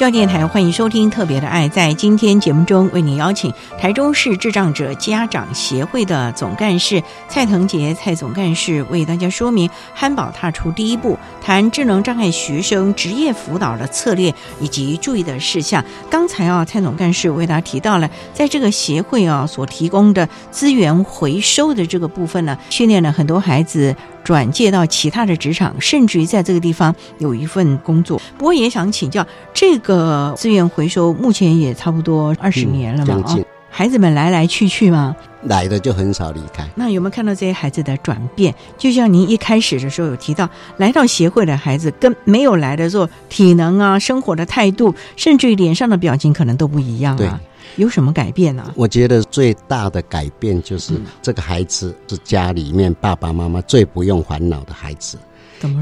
[0.00, 1.68] 教电台欢迎收听《特别的爱》。
[1.70, 15.84] 在今天节目中，为您邀请台中市智障者家长协会的总干事蔡腾杰蔡总干事为大家说明汉堡踏出第一步，谈智能障碍学生职业辅导的策略以及注意的事项。
[16.08, 23.94] 刚才啊，蔡总干事为大家提到了，在这个协会啊所提供的资源回收的这个部分呢，训练了很多孩子。
[24.22, 28.20] 转介到其他的职场，甚至于在这个地方有一份工作。
[28.40, 33.22] 不过也想请教，这个资源回收目前也差不多二十年了嘛？
[33.26, 33.36] 啊，
[33.68, 35.14] 孩子们来来去去吗？
[35.42, 36.66] 来的就很少离开。
[36.74, 38.54] 那有没有看到这些孩子的转变？
[38.78, 47.38] 就像您一开始的时候有提到，来到协会的孩子跟没有来的时候，体能啊、生活的态度，甚至于脸上的表情，可能都不一样啊。
[47.76, 48.72] 有什么改变呢？
[48.74, 55.18] 我觉得最大的改变就是这个孩子是家里面爸爸妈妈最不用烦恼的孩子，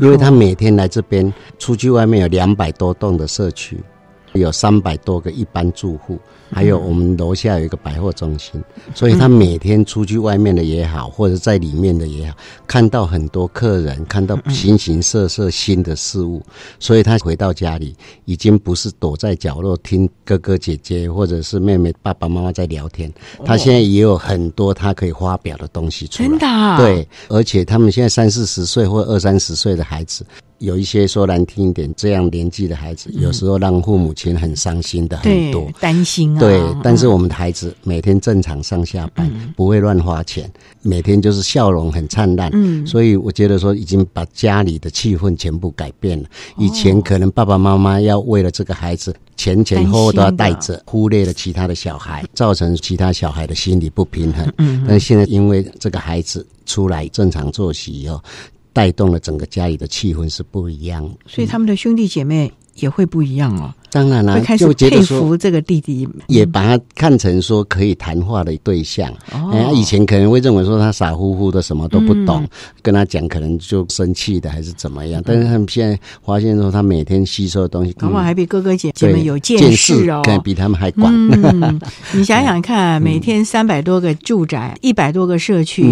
[0.00, 3.78] 因为他每天来这边，出去外面有两百多栋的社区。
[4.34, 6.18] 有三百多个一般住户，
[6.50, 8.62] 还有我们楼下有一个百货中心，
[8.94, 12.36] 所以他每天出去外面的也好，或者在里面的也好，
[12.66, 16.42] 看到很多客人，看到形形色色新的事物，
[16.78, 17.94] 所以他回到家里
[18.24, 23.12] 已经不是躲在角落听哥哥姐姐或者是妹妹爸爸妈妈在聊天，
[23.44, 26.28] 他现在也有很多他可以发表的东西出来。
[26.28, 26.76] 真的？
[26.78, 30.24] 对，而且他们现在三四十岁或二三十岁的孩子。
[30.58, 36.40] 有一些说难听一点，这样年纪的孩子，有时候让父母亲很伤心的很多，担心啊。
[36.40, 40.50] 对，但是我们的孩子每天正常上下班，不会乱花钱，
[40.82, 42.50] 每天就是笑容很灿烂。
[42.52, 46.28] 嗯，所以我觉得说已经把家里的气氛全部改变了。
[46.56, 54.52] 以前可能爸爸妈妈要为了这个孩子前前后后都要带着，忽略了其他的小孩，造成其他小孩的心理不平衡。
[54.58, 58.20] 嗯，但现在因为这个孩子出来正常作息以后。
[58.70, 63.74] 带动了整个家里的气氛是不一样，所以他们的兄弟姐妹也会不一样哦。
[63.90, 69.10] 当然了，开始佩服这个弟弟，也把他看成说可以谈话的对象。
[69.32, 72.46] 哦，以前可能会认为说他傻乎乎的，什么都不懂，
[72.82, 75.22] 跟他讲可能就生气的，还是怎么样。
[75.24, 81.10] 但是他们现在发现说，他每天吸收的东西，恐怕还比哥哥姐姐们有见识哦，可能比他们还广。
[82.12, 85.82] 你想想看，每天三百多个住宅，一百多个社区。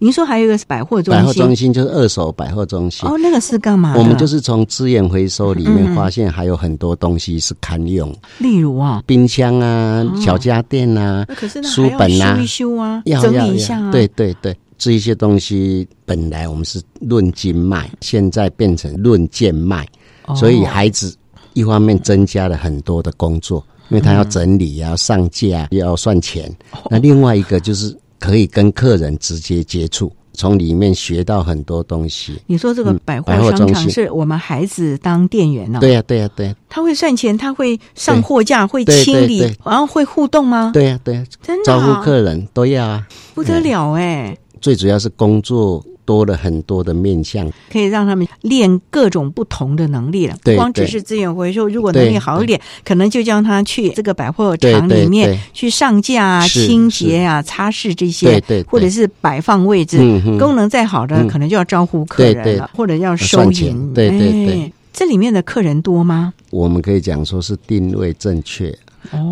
[0.00, 3.08] 您说还有一个百货中心，百货中心就是二手百货中心。
[3.08, 3.94] 哦，那个是干嘛？
[3.96, 7.27] 我们就是从资源回收里面发现还有很多东西。
[7.28, 11.26] 西是堪用，例如啊，冰箱啊、小家电啊、
[11.62, 13.92] 书本啊，修一修啊，要整理一下啊。
[13.92, 19.86] 对对对，这一些东西本来我们是论斤卖，现在变成论件卖，
[20.34, 21.14] 所以孩子
[21.52, 26.50] 一方面增加了很多的工作，因为他要整理、要上架、要算钱。
[26.90, 30.12] 那另外一个就是可以跟客人直接接触。
[30.38, 32.40] 从里面学到很多东西。
[32.46, 35.80] 你说这个百货商场是我们孩子当店员呢？
[35.80, 36.54] 对呀，对呀，对。
[36.68, 40.70] 他会算钱，他会上货架，会清理，然后会互动吗？
[40.72, 44.38] 对呀，对呀，真的招呼客人都要啊，不得了哎。
[44.60, 45.84] 最主要是工作。
[46.08, 50.34] 多了很多的面向，可以让他们练各种不同的能力了。
[50.42, 59.98] 不，光只是资源回收，如果能力好一点，可能就叫他去这个百货厂里面去上架啊、清洁啊、擦拭这些，或者是摆放位置。
[60.38, 63.92] 功能再好的，可能就要招呼客人了，或者要收银。
[63.92, 66.32] 对对对，这里面的客人多吗？
[66.48, 68.74] 我们可以讲说是定位正确。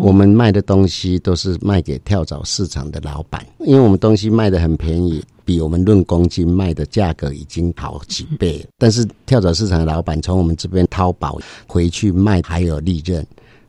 [0.01, 5.23] 我们卖的东西都是卖给跳蚤市场的老板，因为我们东西卖的很便宜。
[5.47, 13.25] 比我们论公斤卖的价格已经好几倍，但是跳蚤市场的老板从我们这边淘宝回去卖还有利润，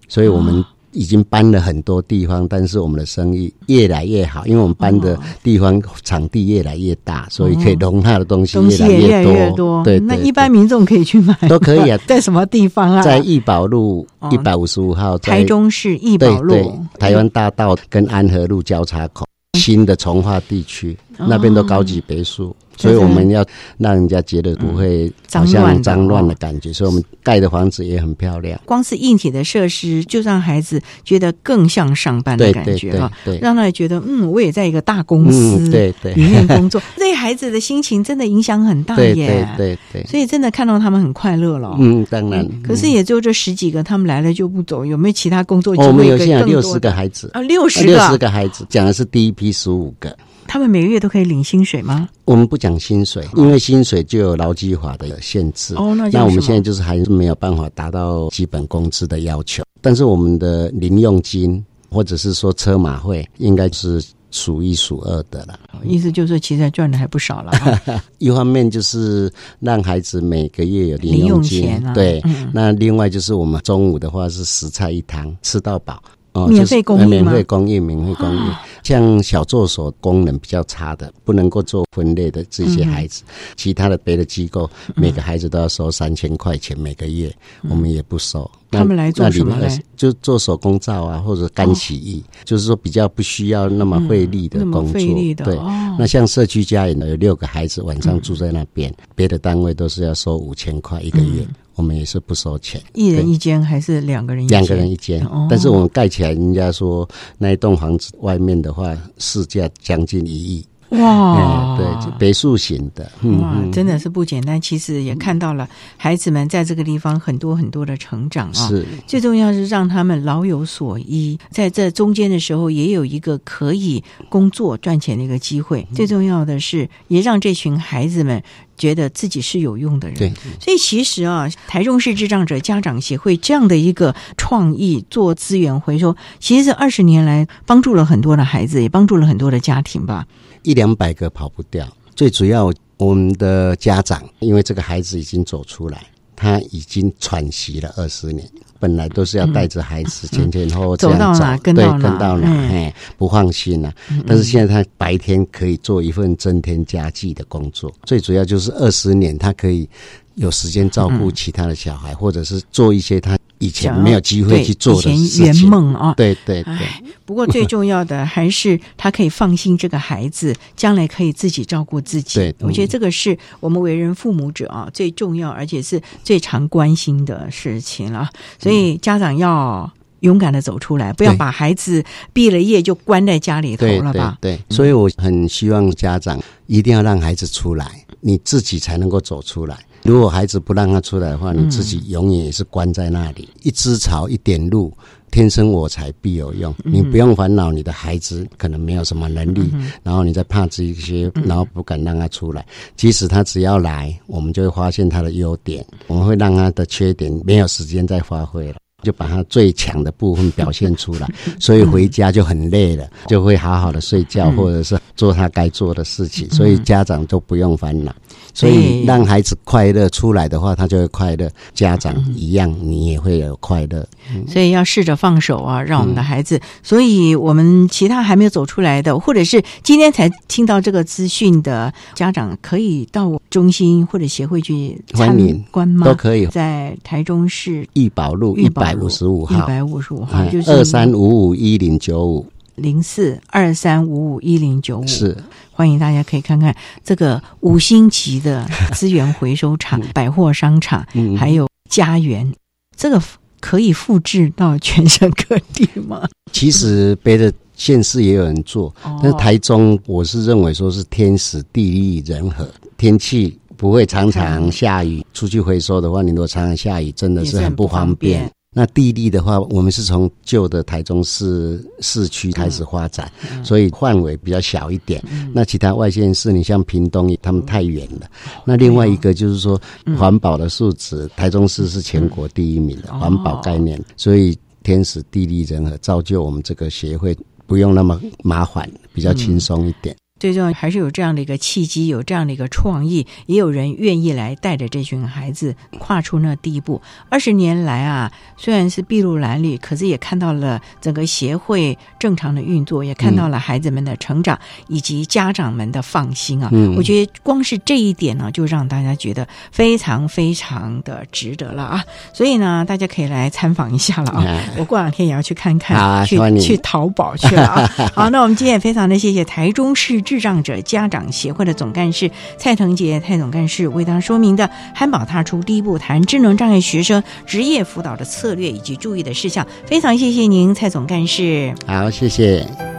[0.09, 0.64] 所以我们
[0.99, 9.80] 已经搬了很多地方，但是我们的生意越来越好，因为我们搬的地方场地越来越大，所以可以容纳的东西越来越多。
[9.84, 11.96] 对，那一般民众可以去买，都可以啊。
[12.09, 13.01] 在什么地方啊？
[13.01, 19.24] 在义宝路一百五十五号，台中市义宝路，台湾大道跟安和路交叉口。
[19.57, 22.55] 新的从化地区那边都高级别墅。
[22.78, 23.44] 所以我们要
[23.76, 28.58] 让人家觉得不会好像脏乱的感觉，所以我们盖的房子也很漂亮。
[28.64, 33.10] 光是硬体的设施，就让孩子觉得更像上班的感觉哈，
[33.40, 39.46] 让他觉得嗯，我也在一个大公司对对里面工作， 对孩子的心情真的影响很大耶。
[39.56, 41.76] 对对对，所以真的看到他们很快乐了。
[41.78, 42.48] 嗯，当然。
[42.62, 45.74] 可是也就这十几个，他们来了就不走，有没有其他工作？
[45.76, 50.16] 我们有现在六十个孩子啊，六十六十个孩子，讲的是第一批十五个。
[50.49, 52.09] 他们每个月都可以领薪水吗？
[52.24, 55.74] 我们不讲薪水，因为薪水就有劳基法的限制。
[55.76, 59.62] 哦，那那我们现在就是还是没有办法达到基本工资的要求。
[59.82, 65.59] 但是我们的零用金或者是说车马费，应该是数一数二的了。
[65.84, 67.53] 意思就是其实赚的还不少了。
[68.18, 69.30] 一方面就是
[69.61, 72.22] 让孩子每个月有零用金，啊、对。
[72.53, 76.03] 那另外就是我们中午的话是十菜一汤，吃到饱。
[76.48, 78.42] 免费供应免费供应，免费供应。
[78.84, 83.22] 像小作所功能比较差的，不能够做分类的这些孩子，
[83.56, 87.34] 其他的别的机构，每个孩子都要收三千块钱每个月，
[87.68, 88.50] 我们也不收。
[88.70, 89.56] 他们来做什么
[89.96, 94.92] 就做手工皂啊，或者干洗衣，就是说比较不需要那么费力的工作。
[94.92, 95.58] 对，
[95.98, 101.46] 那像社区家园呢有六个孩子晚上住在那边，别的单位都是要收五千块一个月。
[101.78, 104.58] 我们也是不收钱，一人一间还是两个人一间？
[104.60, 107.08] 两个人一间，但是我们盖起来，人家说
[107.38, 110.66] 那一栋房子外面的话，市价将近一亿。
[110.90, 113.12] 哇，对，别墅型的，
[113.42, 114.58] 哇，真的是不简单。
[114.58, 115.68] 其实也看到了
[115.98, 118.68] 孩子们在这个地方很多很多的成长啊。
[118.68, 125.86] 是，最重要是让他们老有所依，在这中间的时候也有一个可以工作赚钱的一个机会。
[125.94, 128.42] 最重要的是，也让这群孩子们
[128.78, 130.16] 觉得自己是有用的人。
[130.16, 140.26] 对，所以其实啊，台中市智障者家长协会这样的一个创意做资源回收，其实这二十年来帮助了很多的孩子，也帮助了很多的家庭吧。
[140.62, 146.06] 一两百个跑不掉，最主要我们的家长，因为这个孩子已经走出来，
[146.36, 148.48] 他已经喘息了二十年，
[148.78, 153.92] 本来都是要带着孩子前前后后这样走，对，跟到哪，哎，不放心了。
[154.26, 159.88] 但是现在他白天可以做一份增添家计的工作，最主要就是二十年，他可以
[160.34, 163.36] 有时间照顾其他的小孩，或者是做一些他。
[163.59, 166.76] 以前没有机会去做的圆梦啊，对对对。
[167.24, 172.38] 不过最重要的还是他可以放心，这个孩子将来可以自己照顾自己。
[172.38, 178.30] 对，我觉得这个是我们为人父母者啊最重要，而且是最常关心的事情了。
[178.59, 179.90] 所以家长要
[180.20, 182.02] 勇敢的走出来，不要把孩子
[182.32, 184.38] 毕了业就关在家里头了吧？
[184.40, 189.78] 对，所以我很希望家长一定要让孩子出来，你自己才能够走出来。
[190.04, 193.48] 如果孩子不让他出来的话，你自己永远也是关在那里。
[193.62, 194.92] 一枝草，一点露，
[195.30, 196.72] 天生我材必有用。
[196.84, 199.70] 你不用烦恼你的孩子可能没有什么能力，
[200.02, 202.64] 然后你再怕这些，然后不敢让他出来。
[202.96, 208.76] 即使他只要来，我们就会发现他的优点，我们会让他的缺点没有时间再发挥了。
[209.03, 211.28] 就把他最强的部分表现出来，
[211.61, 218.12] 所以回家就很累了，就会好好的睡觉，或者是做他该做的事情，所以家长都不用烦恼。
[218.59, 221.48] 所以让孩子快乐出来的话，他就会快乐。
[221.72, 224.04] 家长一样，你也会有快乐。
[224.48, 226.61] 所以要试着放手啊，让我们的孩子。
[226.82, 235.36] 所以我们其他还没有走出来的，或者是今天才听到这个资讯的家长，可以到中心或者协会去参
[235.70, 236.04] 观吗？
[236.04, 242.44] 都可以，在台中市裕宝路一百五十五号，一百五十五号就是二三五五一零九五
[242.78, 245.36] 零四二三五五一零九五是。
[245.70, 246.74] 欢迎大家可以看看
[247.04, 251.06] 这个五星级的资源回收厂、百货商场，
[251.36, 252.52] 还有家园，
[252.96, 253.22] 这个
[253.60, 256.28] 可以复制到全省各地吗？
[256.52, 268.50] 其实别的县市也有人做，但台中我是认为说是天时地利人和，天气不会常常下雨，出去回收的话，你如果常常下雨，真的是很不方便。
[268.78, 273.28] 那地利的话，我们是从旧的台中市市区开始发展，
[273.64, 275.20] 所以范围比较小一点。
[275.52, 278.30] 那其他外县市，你像屏东，他们太远了。
[278.64, 279.80] 那另外一个就是说，
[280.16, 290.14] 环保的素质，台中市是全国第一名的环保概念，所以天时地利人和，造就我们这个协会不用那么麻烦，比较轻松一点。
[290.39, 297.03] 最重要还是有这样的一个契机，有这样的一个创意，也有人愿意来带着这群孩子跨出那第一步。
[297.28, 306.70] 二十年来啊，虽然是筚路蓝缕，可是也看到了整个协会正常的运作，也看到了孩子们的成长以及家长们的放心啊。
[306.97, 312.05] 我觉得光是这一点呢，就让大家觉得非常非常的值得了啊。
[312.32, 314.62] 所以呢，大家可以来参访一下了啊。
[314.76, 317.91] 我过两天也要去看看，去去淘宝去了啊。
[318.14, 320.22] 好，那我们今天也非常的谢谢台中市。
[320.28, 331.74] 智障者家长协会的总干事蔡腾杰蔡总干事为他说明的汉堡踏出第一步，谈智能障碍学生职业辅导的策略以及注意的事项，非常谢谢您，蔡总干事。
[331.86, 332.97] 好，谢谢。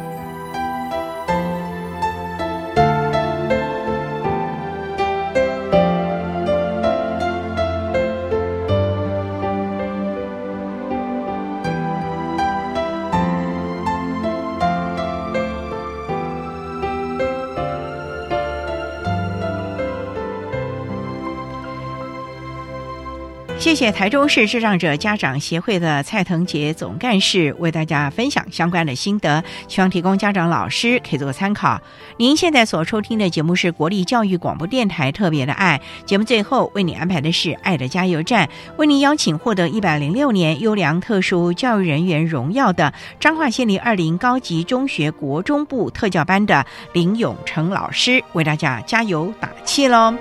[23.69, 31.79] 谢谢台中市智障者家长协会的蔡腾杰总干事为大家分享相关的心得，希望提供家长老师可以做参考。
[32.17, 50.15] 您现在所收听的节目是国立教育广播电台特别的爱节目，最后为你安排的是爱的加油站，为您邀请获得一百零六年优良特殊教育人员荣耀的彰化县立二零高级中学国中部特教班的林永成老师为大家加油打气喽。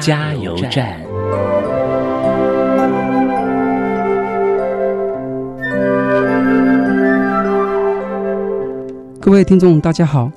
[0.00, 0.98] 加油站。
[9.20, 10.30] 各位听众，大家好，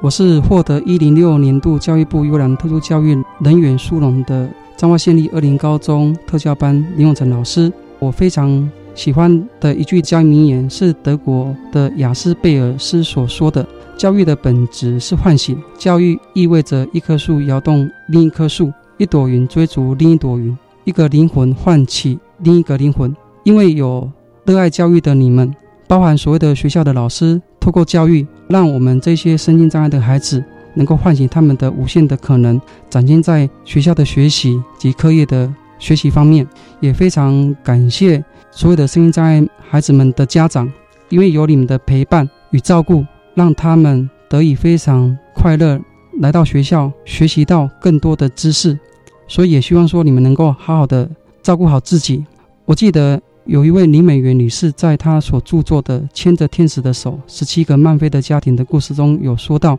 [0.00, 7.72] 我是获得一零六年度教育部优良特殊教育人员殊荣的彰化县立二林高中特教班林永成老师。
[7.98, 13.66] 我非常喜欢的一句教育名言是德国的雅斯贝尔斯所说的
[13.98, 23.16] ：“教育的本质是唤醒，教育意味着一棵树摇动另一棵树。”一朵云追逐另一朵云，一个灵魂唤起另一个灵魂。
[23.44, 24.06] 因为有
[24.44, 25.50] 热爱教育的你们，
[25.88, 30.44] 包含所谓的学校的老师，透过教育，让我们这些身心障碍的孩子
[30.74, 36.46] 能够唤醒他们的无限的可能，展现在学校的学习及课业的学习方面。
[36.80, 40.70] 也非常感谢所有的身心障碍孩子们的家长，
[41.08, 43.02] 因为有你们的陪伴与照顾，
[43.34, 45.80] 让他们得以非常快乐
[46.20, 48.78] 来到学校，学习到更多的知识。
[49.26, 51.08] 所以也希望说你们能够好好的
[51.42, 52.24] 照顾好自己。
[52.66, 59.78] 我记得有一位李美媛女士在她所著作的《牵着天使的手：十七个漫飞的家庭的故事》中有说到，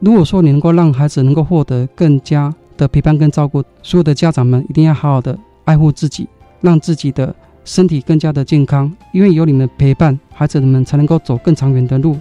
[0.00, 6.26] 如果说你能够让孩子能够获得更加的陪伴跟照顾，所有的家长们一定要好好的爱护自己，
[6.62, 8.90] 让自己的身体更加的健康。
[9.12, 12.16] 因为有你们陪伴，孩子们才能够走更长远的路。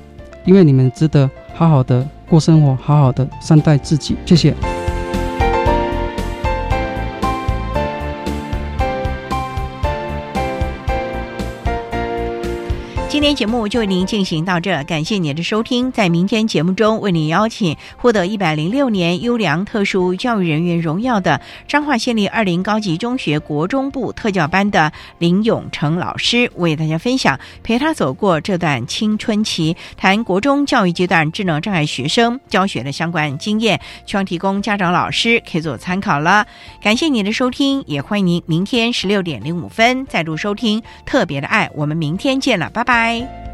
[0.45, 4.15] 因为你们值得好好的过生活，好好的善待自己。
[4.25, 4.53] 谢谢。
[13.13, 15.91] 今天节目就为您进行到这，感谢您的收听。
[15.91, 36.47] 在明天节目中，为您邀请获得一百零六年优良特殊教育人员荣耀的彰化县立二林高级中学国中部特教班的林永成老师，为大家分享陪他走过这段青春期，谈国中教育阶段智能障碍学生教学的相关经验，希望提供家长老师可以做参考了。
[36.81, 41.69] 感谢您的收听，也欢迎您明天十六点零五分再度收听特别的爱。
[41.75, 43.52] 我们明天见了，拜拜拜。